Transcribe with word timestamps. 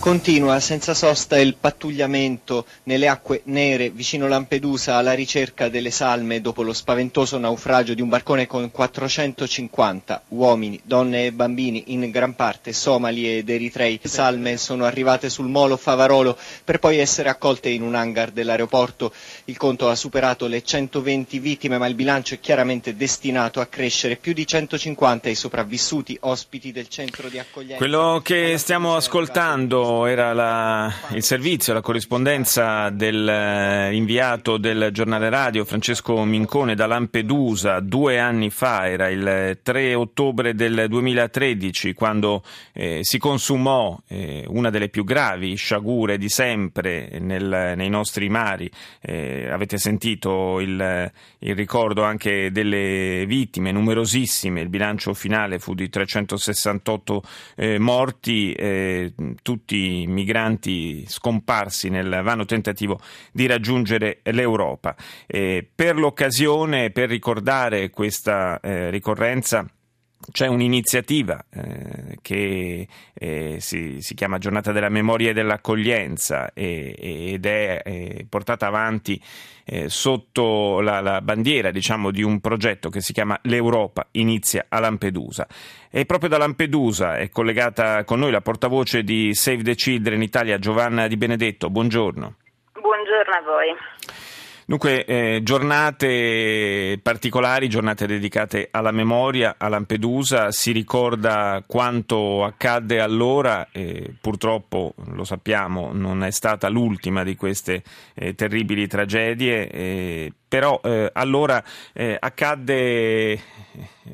Continua 0.00 0.58
senza 0.60 0.94
sosta 0.94 1.38
il 1.38 1.56
pattugliamento 1.60 2.64
nelle 2.84 3.06
acque 3.06 3.42
nere 3.44 3.90
vicino 3.90 4.26
Lampedusa 4.28 4.96
alla 4.96 5.12
ricerca 5.12 5.68
delle 5.68 5.90
salme 5.90 6.40
dopo 6.40 6.62
lo 6.62 6.72
spaventoso 6.72 7.36
naufragio 7.36 7.92
di 7.92 8.00
un 8.00 8.08
barcone 8.08 8.46
con 8.46 8.70
450 8.70 10.22
uomini, 10.28 10.80
donne 10.84 11.26
e 11.26 11.32
bambini, 11.32 11.84
in 11.88 12.10
gran 12.10 12.34
parte 12.34 12.72
somali 12.72 13.36
ed 13.36 13.50
eritrei. 13.50 14.00
Salme 14.02 14.56
sono 14.56 14.86
arrivate 14.86 15.28
sul 15.28 15.48
molo 15.48 15.76
Favarolo 15.76 16.34
per 16.64 16.78
poi 16.78 16.96
essere 16.96 17.28
accolte 17.28 17.68
in 17.68 17.82
un 17.82 17.94
hangar 17.94 18.30
dell'aeroporto. 18.30 19.12
Il 19.44 19.58
conto 19.58 19.90
ha 19.90 19.94
superato 19.94 20.46
le 20.46 20.62
120 20.62 21.38
vittime, 21.40 21.76
ma 21.76 21.86
il 21.86 21.94
bilancio 21.94 22.32
è 22.32 22.40
chiaramente 22.40 22.96
destinato 22.96 23.60
a 23.60 23.66
crescere. 23.66 24.16
Più 24.16 24.32
di 24.32 24.46
150 24.46 25.28
i 25.28 25.34
sopravvissuti 25.34 26.16
ospiti 26.22 26.72
del 26.72 26.88
centro 26.88 27.28
di 27.28 27.38
accoglienza. 27.38 27.76
Quello 27.76 28.20
che 28.24 28.56
stiamo 28.56 28.96
ascoltando 28.96 29.88
era 30.06 30.32
la, 30.32 30.92
il 31.12 31.22
servizio, 31.22 31.72
la 31.72 31.80
corrispondenza 31.80 32.90
dell'inviato 32.90 34.56
del 34.58 34.90
giornale 34.92 35.28
radio 35.30 35.64
Francesco 35.64 36.22
Mincone 36.24 36.74
da 36.74 36.86
Lampedusa 36.86 37.80
due 37.80 38.18
anni 38.18 38.50
fa, 38.50 38.88
era 38.88 39.08
il 39.08 39.58
3 39.62 39.94
ottobre 39.94 40.54
del 40.54 40.86
2013, 40.88 41.94
quando 41.94 42.42
eh, 42.72 43.00
si 43.02 43.18
consumò 43.18 43.98
eh, 44.06 44.44
una 44.48 44.70
delle 44.70 44.88
più 44.88 45.02
gravi 45.02 45.54
sciagure 45.56 46.18
di 46.18 46.28
sempre 46.28 47.18
nel, 47.18 47.72
nei 47.74 47.88
nostri 47.88 48.28
mari. 48.28 48.70
Eh, 49.00 49.48
avete 49.50 49.78
sentito 49.78 50.60
il, 50.60 51.10
il 51.38 51.54
ricordo 51.54 52.02
anche 52.02 52.52
delle 52.52 53.24
vittime, 53.26 53.72
numerosissime, 53.72 54.60
il 54.60 54.68
bilancio 54.68 55.14
finale 55.14 55.58
fu 55.58 55.74
di 55.74 55.88
368 55.88 57.22
eh, 57.56 57.78
morti, 57.78 58.52
eh, 58.52 59.12
tutti 59.42 59.79
migranti 60.06 61.04
scomparsi 61.06 61.88
nel 61.88 62.20
vano 62.22 62.44
tentativo 62.44 63.00
di 63.32 63.46
raggiungere 63.46 64.20
l'Europa. 64.24 64.94
Eh, 65.26 65.68
per 65.74 65.96
l'occasione, 65.96 66.90
per 66.90 67.08
ricordare 67.08 67.90
questa 67.90 68.60
eh, 68.60 68.90
ricorrenza, 68.90 69.66
c'è 70.30 70.46
un'iniziativa 70.46 71.44
eh, 71.50 72.18
che 72.20 72.86
eh, 73.14 73.56
si, 73.60 74.00
si, 74.00 74.14
chiama 74.14 74.38
Giornata 74.38 74.72
della 74.72 74.88
Memoria 74.88 75.30
e 75.30 75.32
dell'Accoglienza 75.32 76.52
e, 76.52 76.94
ed 77.32 77.46
è, 77.46 77.82
è, 77.82 78.24
portata 78.28 78.66
avanti 78.66 79.20
eh, 79.64 79.88
sotto 79.88 80.80
la, 80.80 81.00
la 81.00 81.20
bandiera 81.20 81.70
diciamo, 81.70 82.10
di 82.10 82.22
un 82.22 82.40
progetto 82.40 82.90
che 82.90 83.00
si 83.00 83.12
chiama 83.12 83.38
L'Europa 83.42 84.06
inizia 84.12 84.66
a 84.68 84.78
Lampedusa. 84.78 85.46
E 85.90 86.04
proprio 86.04 86.28
da 86.28 86.38
Lampedusa 86.38 87.16
è 87.16 87.28
collegata 87.30 88.04
con 88.04 88.20
noi 88.20 88.30
la 88.30 88.40
portavoce 88.40 89.02
di 89.02 89.34
Save 89.34 89.62
the 89.62 89.74
Children 89.74 90.22
Italia, 90.22 90.58
Giovanna 90.58 91.06
Di 91.06 91.16
Benedetto. 91.16 91.70
Buongiorno. 91.70 92.34
Buongiorno 92.72 93.34
a 93.34 93.42
voi. 93.42 94.39
Dunque, 94.70 95.04
eh, 95.04 95.40
giornate 95.42 96.96
particolari, 97.02 97.68
giornate 97.68 98.06
dedicate 98.06 98.68
alla 98.70 98.92
memoria, 98.92 99.56
a 99.58 99.66
Lampedusa, 99.66 100.52
si 100.52 100.70
ricorda 100.70 101.64
quanto 101.66 102.44
accadde 102.44 103.00
allora, 103.00 103.66
eh, 103.72 104.14
purtroppo 104.20 104.94
lo 105.06 105.24
sappiamo, 105.24 105.90
non 105.92 106.22
è 106.22 106.30
stata 106.30 106.68
l'ultima 106.68 107.24
di 107.24 107.34
queste 107.34 107.82
eh, 108.14 108.36
terribili 108.36 108.86
tragedie, 108.86 109.68
eh, 109.68 110.32
però 110.50 110.80
eh, 110.82 111.08
allora 111.14 111.62
eh, 111.92 112.16
accadde, 112.18 113.40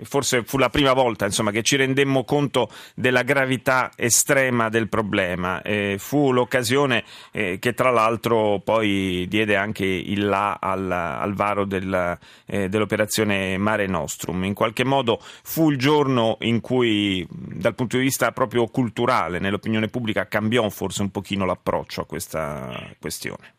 forse 0.02 0.44
fu 0.44 0.58
la 0.58 0.69
prima 0.69 0.92
volta 0.92 1.24
insomma, 1.24 1.50
che 1.50 1.62
ci 1.62 1.76
rendemmo 1.76 2.24
conto 2.24 2.69
della 2.94 3.22
gravità 3.22 3.91
estrema 3.97 4.69
del 4.69 4.91
problema. 4.91 5.62
Eh, 5.62 5.97
fu 5.98 6.32
l'occasione 6.32 7.04
eh, 7.32 7.58
che 7.58 7.72
tra 7.72 7.88
l'altro 7.88 8.60
poi 8.62 9.24
diede 9.30 9.56
anche 9.56 9.86
il 9.86 10.26
là 10.26 10.58
al, 10.60 10.91
al 10.92 11.32
varo 11.32 11.64
del, 11.64 12.19
eh, 12.44 12.68
dell'operazione 12.68 13.56
Mare 13.56 13.86
Nostrum. 13.86 14.44
In 14.44 14.53
qualche 14.53 14.84
modo 14.84 15.18
fu 15.42 15.70
il 15.70 15.78
giorno 15.78 16.36
in 16.41 16.60
cui 16.60 17.26
dal 17.30 17.74
punto 17.74 17.97
di 17.97 18.03
vista 18.03 18.30
proprio 18.32 18.66
culturale 18.66 19.38
nell'opinione 19.38 19.88
pubblica 19.88 20.28
cambiò 20.28 20.68
forse 20.68 21.00
un 21.00 21.10
pochino 21.10 21.47
l'approccio 21.47 22.03
a 22.03 22.04
questa 22.04 22.91
questione 23.00 23.54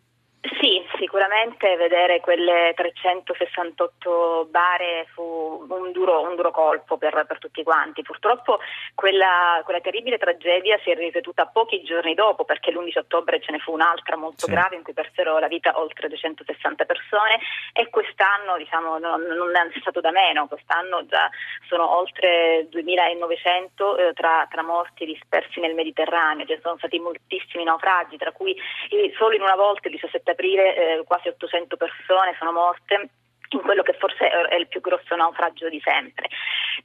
sicuramente 1.08 1.78
vedere 1.78 2.20
quelle 2.20 2.74
368 2.76 4.50
bare 4.52 5.08
fu 5.14 5.66
un 5.70 5.92
duro, 5.94 6.22
un 6.22 6.36
duro 6.36 6.52
colpo 6.52 6.98
per, 6.98 7.26
per, 7.26 7.40
tutti 7.40 7.64
quanti. 7.64 8.02
Purtroppo 8.02 8.60
quella, 8.94 9.62
quella, 9.64 9.80
terribile 9.80 10.18
tragedia 10.18 10.78
si 10.84 10.92
è 10.92 10.96
ripetuta 10.96 11.46
pochi 11.46 11.82
giorni 11.84 12.14
dopo 12.14 12.44
perché 12.44 12.72
l'11 12.72 13.00
ottobre 13.00 13.40
ce 13.40 13.54
ne 13.54 13.60
fu 13.60 13.72
un'altra 13.72 14.18
molto 14.18 14.48
sì. 14.48 14.52
grave 14.52 14.76
in 14.76 14.84
cui 14.84 14.92
persero 14.92 15.40
la 15.40 15.48
vita 15.48 15.80
oltre 15.80 16.10
260 16.10 16.84
persone 16.84 17.40
e 17.72 17.90
quest'anno 17.90 18.58
diciamo, 18.58 18.98
non, 19.00 19.22
non, 19.22 19.56
è 19.56 19.80
stato 19.80 20.02
da 20.02 20.12
meno, 20.12 20.48
quest'anno 20.48 21.06
già 21.06 21.30
sono 21.70 21.98
oltre 21.98 22.68
2900 22.70 23.98
eh, 23.98 24.14
tra, 24.14 24.46
tra, 24.50 24.62
morti 24.62 25.06
dispersi 25.06 25.62
nel 25.62 25.74
Mediterraneo, 25.74 26.46
ci 26.46 26.60
sono 26.62 26.76
stati 26.78 27.00
moltissimi 27.00 27.64
naufragi 27.64 28.18
tra 28.18 28.34
cui 28.34 28.54
eh, 28.90 29.14
solo 29.16 29.36
in 29.36 29.42
una 29.42 29.56
volta 29.56 29.88
il 29.88 29.94
17 29.94 30.32
aprile 30.32 30.76
eh, 30.76 30.97
quasi 31.04 31.28
800 31.28 31.78
persone 31.78 32.36
sono 32.38 32.52
morte 32.52 33.10
in 33.50 33.62
quello 33.62 33.84
che 33.84 33.94
forse 33.94 34.28
è 34.28 34.56
il 34.56 34.68
più 34.68 34.82
grosso 34.82 35.16
naufragio 35.16 35.70
di 35.70 35.82
sempre. 35.84 36.28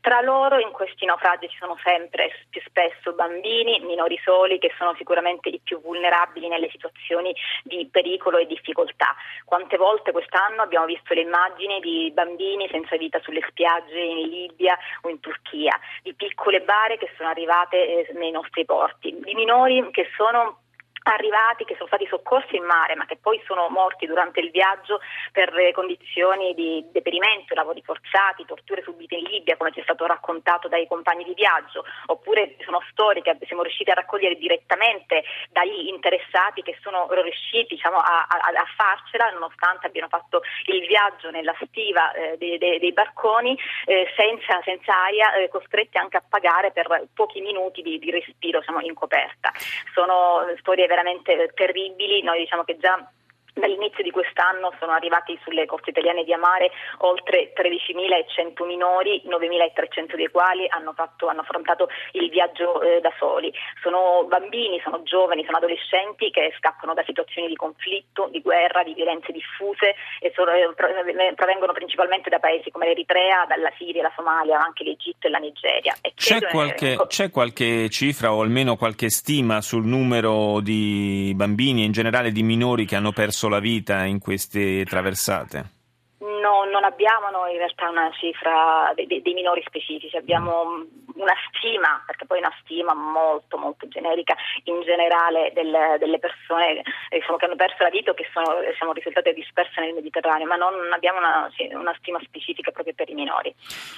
Tra 0.01 0.21
loro 0.21 0.59
in 0.59 0.71
questi 0.71 1.05
naufragi 1.05 1.49
ci 1.49 1.57
sono 1.59 1.77
sempre 1.83 2.31
più 2.51 2.61
spesso 2.65 3.13
bambini, 3.13 3.81
minori 3.81 4.19
soli, 4.23 4.59
che 4.59 4.73
sono 4.79 4.95
sicuramente 4.97 5.49
i 5.49 5.61
più 5.63 5.81
vulnerabili 5.81 6.49
nelle 6.49 6.71
situazioni 6.71 7.35
di 7.63 7.89
pericolo 7.91 8.39
e 8.39 8.47
difficoltà. 8.47 9.15
Quante 9.45 9.77
volte 9.77 10.13
quest'anno 10.13 10.63
abbiamo 10.63 10.87
visto 10.87 11.15
le 11.15 11.23
immagini 11.23 11.81
di 11.81 12.11
bambini 12.13 12.69
senza 12.71 12.97
vita 12.97 13.21
sulle 13.23 13.45
spiagge 13.49 13.99
in 13.99 14.29
Libia 14.29 14.79
o 15.03 15.09
in 15.09 15.21
Turchia, 15.21 15.79
di 16.03 16.15
piccole 16.15 16.61
bare 16.63 16.97
che 16.97 17.11
sono 17.17 17.29
arrivate 17.29 18.07
eh, 18.09 18.13
nei 18.15 18.31
nostri 18.31 18.65
porti, 18.65 19.15
di 19.21 19.35
minori 19.35 19.91
che 19.91 20.09
sono 20.17 20.62
arrivati 21.05 21.65
che 21.65 21.75
sono 21.75 21.89
stati 21.89 22.07
soccorsi 22.07 22.57
in 22.57 22.65
mare 22.65 22.95
ma 22.95 23.07
che 23.07 23.17
poi 23.17 23.41
sono 23.47 23.69
morti 23.69 24.07
durante 24.07 24.41
il 24.41 24.51
viaggio 24.51 25.01
per 25.33 25.53
condizioni 25.73 26.55
di 26.55 26.85
deperimento, 26.91 27.55
lavori 27.55 27.83
forzati, 27.83 28.45
torture 28.45 28.83
subite 28.83 29.17
in 29.17 29.25
Libia 29.25 29.57
come 29.57 29.73
ci 29.73 29.81
è 29.81 29.83
stato 29.83 30.07
raccontato 30.07 30.69
dai 30.69 30.87
compagni 30.87 31.25
di 31.25 31.35
viaggio 31.35 31.85
oppure 32.07 32.57
sono 32.65 32.81
storie 32.91 33.23
che 33.23 33.37
siamo 33.47 33.63
riusciti 33.63 33.91
a 33.91 33.95
raccogliere 33.95 34.37
direttamente 34.37 35.25
dagli 35.51 35.89
interessati 35.89 36.63
che 36.63 36.77
sono 36.81 37.09
riusciti 37.11 37.75
diciamo, 37.75 37.97
a, 37.99 38.27
a, 38.29 38.39
a, 38.39 38.67
farcela 38.77 39.31
nonostante 39.31 39.87
abbiano 39.87 40.09
fatto 40.09 40.43
il 40.67 40.87
viaggio 40.87 41.31
nella 41.31 41.55
stiva 41.67 42.13
eh, 42.13 42.37
dei, 42.39 42.59
dei, 42.59 42.79
dei, 42.79 42.93
barconi 42.93 43.59
eh, 43.87 44.13
senza, 44.17 44.61
senza, 44.65 44.95
aria 45.05 45.35
eh, 45.35 45.49
costretti 45.49 45.99
anche 45.99 46.17
a 46.17 46.23
pagare 46.27 46.73
per 46.73 47.09
pochi 47.15 47.41
minuti 47.41 47.83
di, 47.83 47.99
di 47.99 48.11
respiro 48.11 48.61
diciamo, 48.61 48.81
in 48.81 48.95
coperta. 48.95 49.53
Sono 49.95 50.45
storie 50.59 50.87
veramente 50.93 51.51
terribili, 51.55 52.23
noi 52.23 52.41
diciamo 52.41 52.65
che 52.65 52.77
già 52.77 53.11
Dall'inizio 53.55 54.03
di 54.03 54.11
quest'anno 54.11 54.73
sono 54.79 54.93
arrivati 54.93 55.39
sulle 55.45 55.67
coste 55.67 55.91
italiane 55.91 56.25
di 56.25 56.33
Amare 56.33 56.71
oltre 56.99 57.53
13.100 57.53 58.65
minori, 58.65 59.21
9.300 59.27 60.17
dei 60.17 60.31
quali 60.31 60.65
hanno, 60.71 60.95
fatto, 60.95 61.29
hanno 61.29 61.43
affrontato 61.43 61.89
il 62.13 62.31
viaggio 62.31 62.81
eh, 62.81 63.01
da 63.01 63.13
soli. 63.19 63.53
Sono 63.83 64.25
bambini, 64.27 64.81
sono 64.83 65.03
giovani, 65.03 65.45
sono 65.45 65.59
adolescenti 65.59 66.31
che 66.31 66.55
scappano 66.57 66.95
da 66.95 67.05
situazioni 67.05 67.47
di 67.47 67.55
conflitto, 67.55 68.29
di 68.33 68.41
guerra, 68.41 68.83
di 68.83 68.95
violenze 68.95 69.33
diffuse 69.33 69.97
e 70.19 70.33
sono, 70.35 70.53
eh, 70.53 70.63
eh 70.63 71.35
provengono 71.35 71.73
principalmente 71.73 72.31
da 72.31 72.39
paesi 72.39 72.71
come 72.71 72.87
l'Eritrea, 72.87 73.45
dalla 73.47 73.71
Siria, 73.77 74.01
la 74.01 74.13
Somalia, 74.17 74.59
anche 74.65 74.83
l'Egitto 74.83 75.27
e 75.27 75.31
la 75.31 75.39
Nigeria. 75.39 75.95
E 76.01 76.13
c'è, 76.15 76.41
qualche, 76.49 76.93
ecco, 76.93 77.07
c'è 77.07 77.29
qualche 77.29 77.91
cifra 77.91 78.33
o 78.33 78.41
almeno 78.41 78.77
qualche 78.77 79.11
stima 79.11 79.61
sul 79.61 79.85
numero 79.85 80.61
di 80.61 81.33
bambini 81.37 81.83
e 81.83 81.85
in 81.85 81.93
generale 81.93 82.33
di 82.33 82.43
minori 82.43 82.87
che 82.87 82.97
hanno 82.97 83.13
perso 83.13 83.42
perso 83.43 83.49
la 83.49 83.59
vita 83.59 84.05
in 84.05 84.21
queste 84.21 84.85
traversate? 84.85 85.81
No, 86.19 86.65
non 86.71 86.85
abbiamo 86.85 87.31
noi 87.31 87.53
in 87.53 87.59
realtà 87.59 87.89
una 87.89 88.11
cifra 88.13 88.93
dei, 88.95 89.07
dei 89.07 89.35
minori 89.35 89.63
specifici, 89.67 90.17
abbiamo 90.17 90.87
una 91.17 91.35
stima, 91.49 92.03
perché 92.07 92.27
poi 92.27 92.39
è 92.39 92.41
una 92.41 92.55
stima 92.63 92.95
molto 92.95 93.57
molto 93.57 93.89
generica 93.89 94.35
in 94.65 94.83
generale 94.83 95.53
del, 95.55 95.97
delle 95.99 96.19
persone 96.19 96.83
diciamo, 97.11 97.37
che 97.37 97.45
hanno 97.45 97.57
perso 97.57 97.83
la 97.83 97.91
vita 97.91 98.11
o 98.11 98.15
che 98.15 98.27
sono, 98.33 98.61
siamo 98.77 98.93
risultate 98.93 99.33
disperse 99.33 99.81
nel 99.81 99.95
Mediterraneo, 99.95 100.47
ma 100.47 100.57
non 100.57 100.93
abbiamo 100.93 101.19
una, 101.19 101.51
una 101.79 101.95
stima 101.99 102.19
specifica 102.23 102.71
proprio 102.71 102.95
per 102.95 103.09
i 103.09 103.15
minori. 103.15 103.55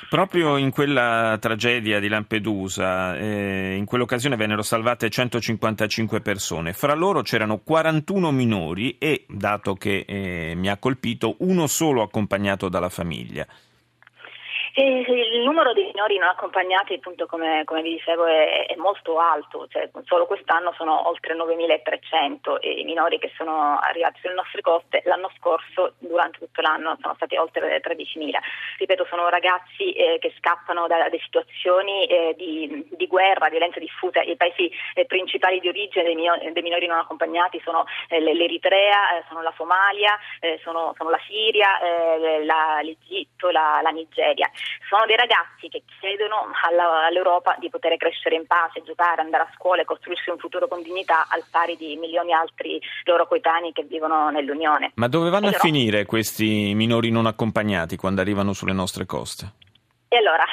Proprio 0.09 0.57
in 0.57 0.71
quella 0.71 1.37
tragedia 1.41 2.01
di 2.01 2.09
Lampedusa, 2.09 3.17
eh, 3.17 3.75
in 3.77 3.85
quell'occasione 3.85 4.37
vennero 4.37 4.63
salvate 4.63 5.11
155 5.11 6.21
persone, 6.21 6.73
fra 6.73 6.95
loro 6.95 7.23
c'erano 7.23 7.59
41 7.59 8.31
minori 8.31 8.99
e, 8.99 9.25
dato 9.29 9.75
che 9.75 10.05
eh, 10.07 10.55
mi 10.55 10.69
ha 10.69 10.79
colpito, 10.79 11.37
uno 11.41 11.67
solo 11.67 12.03
accompagnato 12.03 12.69
dalla 12.69 12.89
famiglia. 12.89 13.47
Il 14.83 15.43
numero 15.45 15.73
di 15.73 15.85
minori 15.85 16.19
non 16.19 16.31
accompagnati, 16.31 16.95
appunto, 16.95 17.27
come, 17.27 17.63
come 17.65 17.83
vi 17.83 17.91
dicevo, 17.91 18.25
è, 18.25 18.67
è 18.67 18.75
molto 18.77 19.21
alto, 19.21 19.69
cioè, 19.69 19.89
solo 20.05 20.27
quest'anno 20.27 20.73
sono 20.77 21.09
oltre 21.09 21.37
9.300 21.37 22.59
i 22.61 22.85
minori 22.85 23.19
che 23.19 23.31
sono 23.37 23.79
arrivati 23.79 24.19
sulle 24.21 24.35
nostre 24.35 24.63
coste, 24.63 25.03
l'anno 25.05 25.31
scorso, 25.39 25.95
durante 25.99 26.39
tutto 26.39 26.61
l'anno, 26.61 26.99
sono 27.01 27.15
stati 27.15 27.37
oltre 27.37 27.81
13.000. 27.81 28.31
Ripeto, 28.79 29.07
sono 29.09 29.29
ragazzi 29.29 29.93
eh, 29.93 30.19
che 30.19 30.35
scappano 30.39 30.89
da, 30.89 31.09
da 31.09 31.19
situazioni 31.23 32.07
eh, 32.07 32.35
di, 32.37 32.89
di, 32.91 33.07
guerra, 33.07 33.49
violenza 33.49 33.79
diffusa. 33.79 34.23
I 34.23 34.37
paesi 34.37 34.69
eh, 34.95 35.05
principali 35.07 35.61
di 35.61 35.69
origine 35.69 36.03
dei, 36.03 36.17
minori, 36.17 36.51
dei 36.53 36.63
minori 36.63 36.87
non 36.87 36.99
accompagnati 36.99 37.61
sono 37.63 37.85
eh, 38.09 38.19
l'Eritrea, 38.19 39.19
eh, 39.19 39.25
sono 39.29 39.41
la 39.41 39.53
Somalia, 39.57 40.19
eh, 40.41 40.59
sono, 40.65 40.95
sono, 40.97 41.11
la 41.11 41.21
Siria, 41.29 41.79
la, 42.45 42.81
l'Egitto, 42.83 43.51
la, 43.51 43.79
la 43.81 43.91
Nigeria 43.91 44.51
sono 44.89 45.07
dei 45.07 45.17
ragazzi 45.17 45.69
che 45.69 45.83
chiedono 45.99 46.51
alla, 46.63 47.07
all'Europa 47.07 47.57
di 47.59 47.71
poter 47.71 47.97
crescere 47.97 48.37
in 48.37 48.47
pace, 48.47 48.83
giocare, 48.83 49.23
andare 49.23 49.45
a 49.45 49.53
scuola 49.55 49.83
e 49.83 49.85
costruirsi 49.85 50.31
un 50.31 50.39
futuro 50.39 50.69
con 50.69 50.83
dignità 50.83 51.27
al 51.29 51.45
pari 51.51 51.77
di 51.77 51.97
milioni 51.97 52.33
altri 52.33 52.81
loro 53.05 53.27
coetanei 53.27 53.73
che 53.73 53.85
vivono 53.85 54.31
nell'Unione. 54.31 54.93
Ma 54.95 55.09
dove 55.09 55.31
vanno 55.31 55.49
e 55.49 55.55
a 55.55 55.59
finire 55.59 56.05
questi 56.07 56.73
minori 56.75 57.11
non 57.11 57.27
accompagnati 57.27 57.97
quando 57.97 58.21
arrivano 58.21 58.53
sulle 58.53 58.73
nostre 58.73 59.07
coste? 59.07 59.63
E 60.15 60.19
allora, 60.19 60.45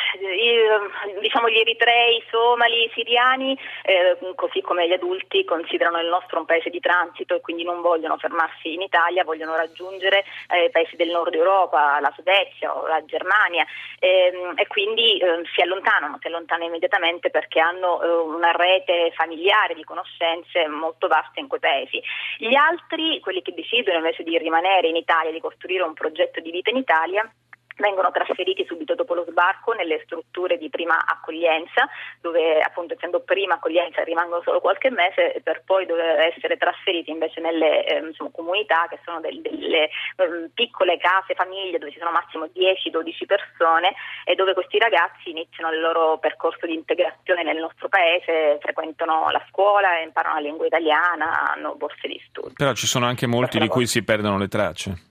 diciamo 1.19 1.47
gli 1.47 1.59
eritrei, 1.59 2.17
i 2.17 2.23
somali, 2.31 2.85
i 2.85 2.91
siriani, 2.95 3.55
eh, 3.83 4.17
così 4.33 4.59
come 4.61 4.87
gli 4.87 4.91
adulti, 4.91 5.45
considerano 5.45 5.99
il 5.99 6.07
nostro 6.07 6.39
un 6.39 6.45
paese 6.45 6.71
di 6.71 6.79
transito 6.79 7.35
e 7.35 7.41
quindi 7.41 7.63
non 7.63 7.81
vogliono 7.81 8.17
fermarsi 8.17 8.73
in 8.73 8.81
Italia, 8.81 9.23
vogliono 9.23 9.55
raggiungere 9.55 10.25
eh, 10.49 10.71
paesi 10.71 10.95
del 10.95 11.11
nord 11.11 11.35
Europa, 11.35 11.99
la 11.99 12.11
Svezia 12.17 12.75
o 12.75 12.87
la 12.87 13.05
Germania 13.05 13.63
ehm, 13.99 14.53
e 14.55 14.65
quindi 14.65 15.19
eh, 15.19 15.43
si 15.53 15.61
allontanano, 15.61 16.17
si 16.19 16.25
allontanano 16.25 16.67
immediatamente 16.67 17.29
perché 17.29 17.59
hanno 17.59 18.01
eh, 18.01 18.07
una 18.07 18.53
rete 18.53 19.11
familiare 19.13 19.75
di 19.75 19.83
conoscenze 19.83 20.67
molto 20.69 21.07
vasta 21.07 21.39
in 21.39 21.47
quei 21.47 21.59
paesi. 21.59 22.01
Gli 22.39 22.55
altri, 22.55 23.19
quelli 23.19 23.43
che 23.43 23.53
decidono 23.53 23.97
invece 23.97 24.23
di 24.23 24.35
rimanere 24.39 24.87
in 24.87 24.95
Italia, 24.95 25.29
di 25.29 25.39
costruire 25.39 25.83
un 25.83 25.93
progetto 25.93 26.39
di 26.39 26.49
vita 26.49 26.71
in 26.71 26.77
Italia, 26.77 27.31
vengono 27.77 28.11
trasferiti 28.11 28.65
subito 28.65 28.95
dopo 28.95 29.13
lo 29.13 29.25
sbarco 29.29 29.73
nelle 29.73 30.01
strutture 30.03 30.57
di 30.57 30.69
prima 30.69 31.03
accoglienza, 31.05 31.87
dove 32.19 32.59
appunto 32.59 32.93
essendo 32.93 33.21
prima 33.21 33.55
accoglienza 33.55 34.03
rimangono 34.03 34.41
solo 34.43 34.59
qualche 34.59 34.89
mese 34.89 35.41
per 35.43 35.63
poi 35.65 35.85
dover 35.85 36.19
essere 36.33 36.57
trasferiti 36.57 37.11
invece 37.11 37.41
nelle 37.41 37.85
eh, 37.85 37.97
insomma, 37.99 38.29
comunità 38.31 38.87
che 38.89 38.99
sono 39.03 39.19
del, 39.19 39.41
delle 39.41 39.85
eh, 39.85 40.49
piccole 40.53 40.97
case, 40.97 41.35
famiglie 41.35 41.77
dove 41.77 41.91
ci 41.91 41.99
sono 41.99 42.11
massimo 42.11 42.45
10-12 42.45 43.25
persone 43.25 43.93
e 44.25 44.35
dove 44.35 44.53
questi 44.53 44.77
ragazzi 44.77 45.29
iniziano 45.29 45.73
il 45.73 45.79
loro 45.79 46.17
percorso 46.17 46.65
di 46.65 46.73
integrazione 46.73 47.43
nel 47.43 47.57
nostro 47.57 47.89
paese, 47.89 48.57
frequentano 48.59 49.29
la 49.31 49.43
scuola, 49.49 49.99
imparano 49.99 50.35
la 50.35 50.41
lingua 50.41 50.65
italiana, 50.65 51.51
hanno 51.51 51.75
borse 51.75 52.07
di 52.07 52.21
studio. 52.27 52.53
Però 52.55 52.73
ci 52.73 52.87
sono 52.87 53.05
anche 53.05 53.27
molti 53.27 53.59
di 53.59 53.67
cui 53.67 53.87
si 53.87 54.03
perdono 54.03 54.37
le 54.37 54.47
tracce 54.47 55.09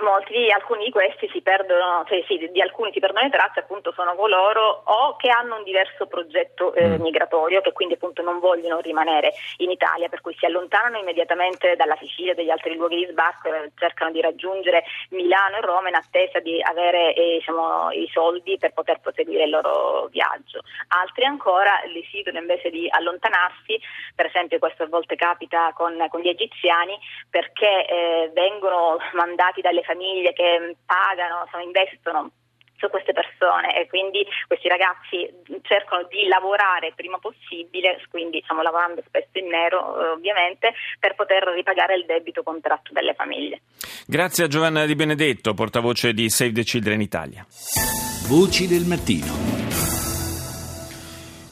molti, 0.00 0.50
alcuni 0.50 0.84
di 0.84 0.90
questi 0.90 1.28
si 1.32 1.40
perdono, 1.40 2.04
cioè 2.06 2.22
sì, 2.26 2.36
di 2.52 2.60
alcuni 2.60 2.92
si 2.92 3.00
perdono 3.00 3.24
le 3.24 3.30
tracce, 3.30 3.60
appunto 3.60 3.92
sono 3.92 4.14
coloro 4.14 4.82
o 4.84 5.16
che 5.16 5.30
hanno 5.30 5.56
un 5.56 5.64
diverso 5.64 6.06
progetto 6.06 6.74
eh, 6.74 6.98
mm. 6.98 7.00
migratorio, 7.00 7.60
che 7.62 7.72
quindi 7.72 7.94
appunto 7.94 8.22
non 8.22 8.38
vogliono 8.38 8.80
rimanere 8.80 9.32
in 9.58 9.70
Italia, 9.70 10.08
per 10.08 10.20
cui 10.20 10.34
si 10.38 10.44
allontanano 10.44 10.98
immediatamente 10.98 11.74
dalla 11.76 11.96
Sicilia 11.96 12.32
e 12.32 12.34
dagli 12.34 12.50
altri 12.50 12.76
luoghi 12.76 12.96
di 12.96 13.10
sbarco 13.10 13.52
e 13.52 13.72
cercano 13.76 14.10
di 14.10 14.20
raggiungere 14.20 14.84
Milano 15.10 15.56
e 15.56 15.60
Roma 15.62 15.88
in 15.88 15.94
attesa 15.94 16.38
di 16.40 16.60
avere 16.62 17.14
eh, 17.14 17.36
diciamo, 17.38 17.90
i 17.90 18.08
soldi 18.12 18.58
per 18.58 18.72
poter 18.72 19.00
proseguire 19.00 19.44
il 19.44 19.50
loro 19.50 20.08
viaggio. 20.10 20.60
Altri 20.88 21.24
ancora 21.24 21.80
decidono 21.92 22.38
invece 22.38 22.70
di 22.70 22.86
allontanarsi, 22.90 23.80
per 24.14 24.26
esempio 24.26 24.58
questo 24.58 24.82
a 24.82 24.86
volte 24.86 25.16
capita 25.16 25.72
con, 25.74 25.96
con 26.10 26.20
gli 26.20 26.28
egiziani, 26.28 26.98
perché 27.30 27.86
eh, 27.86 28.30
vengono 28.34 28.98
mandati 29.12 29.60
dalle 29.62 29.77
famiglie 29.82 30.32
che 30.32 30.76
pagano, 30.84 31.42
insomma, 31.44 31.62
investono 31.62 32.30
su 32.78 32.88
queste 32.88 33.12
persone 33.12 33.76
e 33.76 33.86
quindi 33.88 34.24
questi 34.46 34.68
ragazzi 34.68 35.28
cercano 35.62 36.06
di 36.08 36.26
lavorare 36.28 36.88
il 36.88 36.94
prima 36.94 37.18
possibile, 37.18 38.00
quindi 38.08 38.40
stiamo 38.42 38.62
lavorando 38.62 39.02
spesso 39.06 39.36
in 39.38 39.48
nero 39.48 40.00
eh, 40.00 40.08
ovviamente, 40.10 40.72
per 40.98 41.14
poter 41.14 41.42
ripagare 41.54 41.96
il 41.96 42.06
debito 42.06 42.42
contratto 42.42 42.92
dalle 42.92 43.14
famiglie. 43.14 43.60
Grazie 44.06 44.44
a 44.44 44.48
Giovanna 44.48 44.86
Di 44.86 44.94
Benedetto, 44.94 45.54
portavoce 45.54 46.12
di 46.12 46.30
Save 46.30 46.52
the 46.52 46.62
Children 46.62 47.00
Italia. 47.00 47.44
Voci 48.28 48.66
del 48.66 48.84
mattino. 48.86 49.67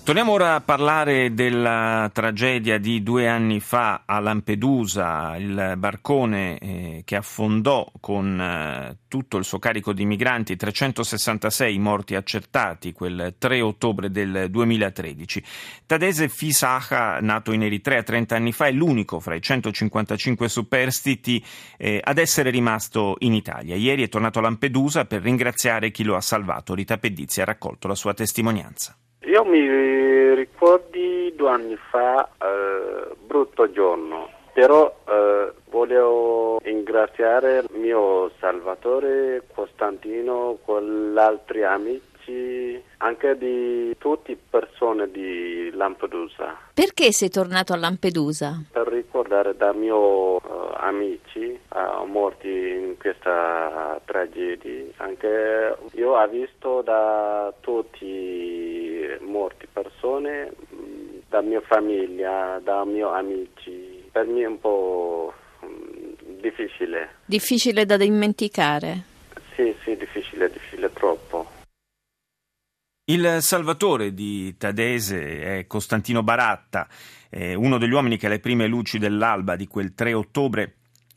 Torniamo 0.06 0.31
ora 0.31 0.55
a 0.55 0.61
parlare 0.61 1.35
della 1.35 2.08
tragedia 2.12 2.79
di 2.79 3.03
due 3.03 3.26
anni 3.26 3.58
fa 3.58 4.03
a 4.06 4.20
Lampedusa, 4.20 5.37
il 5.37 5.75
barcone 5.76 6.58
eh, 6.58 7.03
che 7.05 7.17
affondò 7.17 7.91
con 7.99 8.41
eh, 8.41 8.99
tutto 9.08 9.37
il 9.37 9.44
suo 9.44 9.58
carico 9.58 9.93
di 9.93 10.06
migranti, 10.06 10.55
366 10.55 11.76
morti 11.81 12.14
accertati 12.14 12.93
quel 12.93 13.35
3 13.37 13.61
ottobre 13.61 14.12
del 14.12 14.47
2013. 14.49 15.43
Tadese 15.87 16.29
Fisaha, 16.29 17.19
nato 17.20 17.50
in 17.50 17.64
Eritrea 17.64 18.05
30 18.05 18.37
anni 18.37 18.52
fa, 18.52 18.67
è 18.67 18.70
l'unico 18.70 19.19
fra 19.19 19.35
i 19.35 19.43
155 19.43 20.49
superstiti 20.49 21.44
eh, 21.76 22.00
ad 22.00 22.19
essere 22.19 22.50
rimasto 22.50 23.17
in 23.19 23.35
Italia. 23.35 23.75
Ieri 23.75 24.05
è 24.05 24.09
tornato 24.09 24.38
a 24.38 24.43
Lampedusa 24.43 25.05
per 25.05 25.23
ringraziare 25.23 25.91
chi 25.91 26.05
lo 26.05 26.14
ha 26.14 26.20
salvato. 26.20 26.75
Rita 26.75 26.97
Pedizzi 26.97 27.41
ha 27.41 27.44
raccolto 27.44 27.88
la 27.88 27.97
sua 27.97 28.14
testimonianza. 28.14 28.97
Io 29.21 29.45
mi 29.45 30.35
ricordi 30.35 31.33
due 31.35 31.51
anni 31.51 31.77
fa, 31.91 32.29
eh, 32.39 33.15
brutto 33.27 33.71
giorno, 33.73 34.31
però 34.53 34.95
eh, 35.09 35.53
volevo 35.71 36.59
ringraziare 36.63 37.59
il 37.59 37.79
mio 37.79 38.31
salvatore 38.39 39.43
Costantino 39.53 40.59
con 40.65 41.13
gli 41.13 41.19
altri 41.19 41.65
amici, 41.65 42.83
anche 42.99 43.37
di 43.37 43.97
tutte 43.99 44.33
le 44.33 44.39
persone 44.49 45.11
di 45.11 45.71
Lampedusa. 45.73 46.57
Perché 46.73 47.12
sei 47.12 47.29
tornato 47.29 47.73
a 47.73 47.76
Lampedusa? 47.76 48.62
Per 48.71 48.87
ricordare 48.87 49.57
da 49.57 49.73
miei 49.73 49.90
uh, 49.90 50.40
amici 50.75 51.59
uh, 51.75 52.05
morti 52.05 52.49
in 52.49 52.97
questa 52.99 54.00
tragedia. 54.05 54.85
Anche 54.97 55.76
io 55.93 56.17
ho 56.17 56.29
visto 56.29 56.83
da 56.83 57.52
tutti 57.61 58.86
morti 59.37 59.66
persone, 59.73 60.52
mm, 60.75 61.19
da 61.28 61.40
mia 61.43 61.61
famiglia, 61.61 62.61
da 62.62 62.85
miei 62.85 63.02
amici. 63.02 64.09
Per 64.11 64.26
me 64.26 64.43
è 64.43 64.47
un 64.47 64.59
po' 64.59 65.33
mm, 65.64 66.40
difficile. 66.40 67.16
Difficile 67.25 67.85
da 67.85 67.97
dimenticare? 67.97 69.02
Sì, 69.55 69.75
sì, 69.85 69.97
difficile, 69.97 70.50
difficile 70.50 70.93
troppo. 70.93 71.50
Il 73.09 73.38
salvatore 73.40 74.14
di 74.14 74.57
Tadese 74.57 75.59
è 75.59 75.66
Costantino 75.69 76.25
Baratta, 76.25 76.88
uno 77.31 77.78
degli 77.78 77.93
uomini 77.93 78.16
che 78.16 78.26
alle 78.26 78.40
prime 78.40 78.66
luci 78.66 78.99
dell'alba 78.99 79.55
di 79.55 79.69
quel 79.69 79.95
3 79.95 80.12
ottobre 80.12 80.75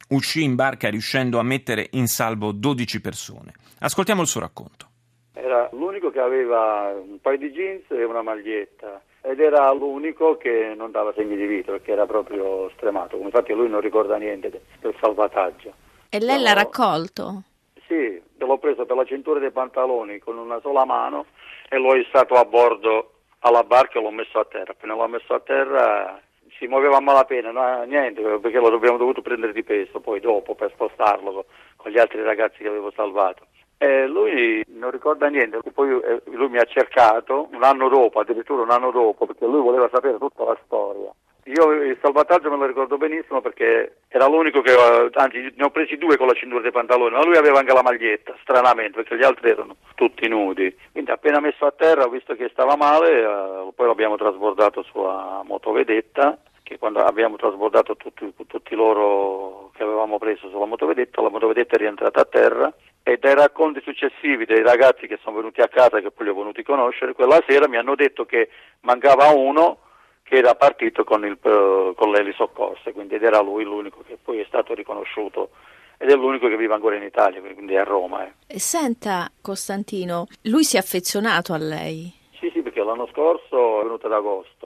uscì 0.10 0.44
in 0.44 0.56
barca 0.56 0.90
riuscendo 0.90 1.40
a 1.40 1.44
mettere 1.44 1.88
in 1.92 2.08
salvo 2.08 2.52
12 2.52 3.02
persone. 3.02 3.54
Ascoltiamo 3.80 4.22
il 4.22 4.28
suo 4.28 4.42
racconto. 4.42 4.89
Era 5.34 5.70
l'unico 5.74 6.10
che 6.10 6.20
aveva 6.20 6.94
un 6.94 7.20
paio 7.22 7.38
di 7.38 7.52
jeans 7.52 7.84
e 7.90 8.04
una 8.04 8.22
maglietta 8.22 9.02
ed 9.22 9.40
era 9.40 9.72
l'unico 9.72 10.38
che 10.38 10.74
non 10.76 10.92
dava 10.92 11.14
segni 11.14 11.36
di 11.36 11.46
vita 11.46 11.72
perché 11.72 11.92
era 11.92 12.06
proprio 12.06 12.70
stremato. 12.76 13.18
Infatti 13.18 13.54
lui 13.54 13.70
non 13.70 13.82
ricorda 13.82 14.18
niente 14.18 14.50
del 14.80 14.96
salvataggio. 15.00 15.74
E 16.10 16.20
lei 16.20 16.42
l'ha 16.42 16.54
raccolto? 16.54 17.44
Sì, 17.88 18.22
l'ho 18.38 18.58
preso 18.58 18.86
per 18.86 18.96
la 18.96 19.06
cintura 19.06 19.40
dei 19.40 19.52
pantaloni 19.52 20.20
con 20.20 20.38
una 20.38 20.60
sola 20.62 20.86
mano 20.86 21.26
e 21.70 21.78
l'ho 21.78 21.96
issato 21.96 22.36
a 22.36 22.46
bordo 22.46 23.14
alla 23.40 23.64
barca 23.64 24.00
e 24.00 24.02
l'ho 24.02 24.12
messo 24.12 24.40
a 24.40 24.46
terra. 24.46 24.72
Appena 24.72 24.96
l'ho 24.96 25.08
messo 25.08 25.34
a 25.34 25.40
terra 25.40 26.22
si 26.58 26.68
muoveva 26.68 26.98
a 26.98 27.02
malapena, 27.02 27.52
no, 27.52 27.84
niente, 27.84 28.22
perché 28.22 28.60
lo 28.60 28.68
abbiamo 28.68 28.98
dovuto 28.98 29.22
prendere 29.22 29.54
di 29.54 29.64
peso 29.64 30.00
poi 30.00 30.20
dopo 30.20 30.56
per 30.56 30.72
spostarlo 30.74 31.46
con 31.78 31.92
gli 31.92 31.98
altri 31.98 32.22
ragazzi 32.22 32.58
che 32.58 32.68
avevo 32.68 32.92
salvato 32.92 33.48
Eh, 33.82 34.08
lui 34.08 34.62
non 34.74 34.92
ricorda 34.92 35.28
niente, 35.30 35.62
poi 35.74 35.90
eh, 35.90 36.22
lui 36.26 36.50
mi 36.50 36.58
ha 36.58 36.66
cercato 36.66 37.48
un 37.54 37.64
anno 37.64 37.88
dopo, 37.88 38.20
addirittura 38.20 38.62
un 38.62 38.72
anno 38.72 38.92
dopo, 38.92 39.26
perché 39.26 39.46
lui 39.46 39.62
voleva 39.62 39.88
sapere 39.90 40.18
tutta 40.18 40.44
la 40.44 40.58
storia. 40.66 41.10
Io 41.46 41.72
il 41.72 41.98
salvataggio 42.02 42.50
me 42.52 42.58
lo 42.58 42.66
ricordo 42.66 42.98
benissimo 42.98 43.40
perché 43.40 44.02
era 44.10 44.28
l'unico 44.28 44.60
che, 44.62 44.76
anzi 45.14 45.54
ne 45.56 45.64
ho 45.64 45.70
presi 45.70 45.98
due 45.98 46.18
con 46.18 46.28
la 46.28 46.34
cintura 46.34 46.62
dei 46.62 46.72
pantaloni, 46.72 47.16
ma 47.16 47.24
lui 47.24 47.38
aveva 47.38 47.60
anche 47.60 47.74
la 47.74 47.82
maglietta, 47.82 48.36
stranamente, 48.42 49.02
perché 49.02 49.16
gli 49.16 49.24
altri 49.24 49.52
erano 49.52 49.78
tutti 49.96 50.28
nudi. 50.28 50.76
Quindi 50.92 51.12
appena 51.12 51.40
messo 51.40 51.66
a 51.66 51.72
terra, 51.72 52.06
visto 52.10 52.36
che 52.36 52.50
stava 52.52 52.76
male, 52.76 53.22
eh, 53.22 53.72
poi 53.74 53.88
l'abbiamo 53.88 54.18
trasbordato 54.18 54.84
sulla 54.84 55.42
motovedetta, 55.46 56.38
che 56.64 56.78
quando 56.78 57.00
abbiamo 57.00 57.38
trasbordato 57.38 57.96
tutti, 57.96 58.32
tutti 58.46 58.76
loro 58.76 59.72
che 59.74 59.84
avevamo 59.84 60.18
preso 60.18 60.50
sulla 60.50 60.66
motovedetta, 60.66 61.22
la 61.22 61.30
motovedetta 61.30 61.76
è 61.76 61.80
rientrata 61.80 62.20
a 62.20 62.26
terra 62.26 62.74
e 63.04 63.18
dai 63.18 63.36
racconti 63.36 63.82
successivi 63.82 64.46
dei 64.46 64.62
ragazzi 64.62 65.08
che 65.08 65.20
sono 65.22 65.38
venuti 65.38 65.62
a 65.62 65.68
casa, 65.68 66.00
che 66.00 66.12
poi 66.12 66.26
li 66.26 66.32
ho 66.32 66.36
venuti 66.36 66.62
a 66.62 66.64
conoscere, 66.64 67.14
quella 67.14 67.44
sera 67.48 67.68
mi 67.68 67.78
hanno 67.78 67.96
detto 67.96 68.26
che 68.26 68.50
mancava 68.82 69.30
uno 69.30 69.80
che 70.24 70.36
era 70.36 70.54
partito 70.56 71.04
con, 71.04 71.26
il, 71.26 71.38
eh, 71.42 71.94
con 71.96 72.12
le 72.12 72.34
soccorse, 72.34 72.94
quindi 72.94 73.16
ed 73.16 73.24
era 73.24 73.42
lui 73.42 73.64
l'unico 73.64 74.04
che 74.06 74.18
poi 74.22 74.40
è 74.40 74.46
stato 74.48 74.74
riconosciuto 74.76 75.50
ed 75.98 76.10
è 76.10 76.16
l'unico 76.16 76.48
che 76.48 76.56
vive 76.56 76.74
ancora 76.74 76.96
in 76.96 77.04
Italia, 77.04 77.42
quindi 77.42 77.76
a 77.76 77.84
Roma. 77.84 78.26
Eh. 78.48 78.60
Senta 78.60 79.30
Costantino, 79.42 80.28
lui 80.44 80.64
si 80.64 80.78
è 80.78 80.80
affezionato 80.80 81.54
a 81.54 81.58
lei? 81.58 82.14
Sì, 82.40 82.50
sì, 82.54 82.62
perché 82.62 82.84
l'anno 82.84 83.08
scorso 83.08 83.80
è 83.80 83.84
venuto 83.84 84.06
ad 84.06 84.14
agosto 84.14 84.59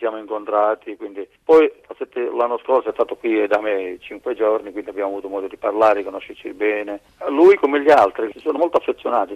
siamo 0.00 0.16
incontrati, 0.16 0.96
quindi 0.96 1.28
poi 1.44 1.70
l'anno 2.34 2.58
scorso 2.64 2.88
è 2.88 2.92
stato 2.92 3.16
qui 3.16 3.46
da 3.46 3.60
me 3.60 3.98
cinque 4.00 4.34
giorni, 4.34 4.72
quindi 4.72 4.88
abbiamo 4.88 5.10
avuto 5.10 5.28
modo 5.28 5.46
di 5.46 5.58
parlare, 5.58 6.02
conoscerci 6.02 6.54
bene. 6.54 7.00
Lui 7.28 7.56
come 7.56 7.82
gli 7.82 7.90
altri 7.90 8.32
si 8.32 8.40
sono 8.40 8.56
molto 8.56 8.78
affezionati. 8.78 9.28